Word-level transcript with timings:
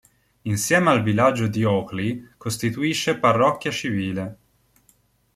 Insieme 0.49 0.89
al 0.89 1.03
villaggio 1.03 1.45
di 1.45 1.63
Oakley 1.63 2.27
costituisce 2.35 3.19
parrocchia 3.19 3.69
civile. 3.69 4.37